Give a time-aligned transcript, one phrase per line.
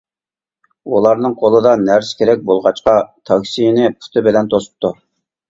[0.93, 2.97] ئۇلارنىڭ قولىدا نەرسە-كېرەك بولغاچقا
[3.31, 4.95] تاكسىنى پۇتى بىلەن توسۇپتۇ.